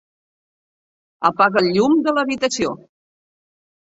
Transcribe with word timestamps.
Apaga 1.29 1.61
el 1.61 1.69
llum 1.75 1.95
de 2.07 2.15
l'habitació. 2.19 2.73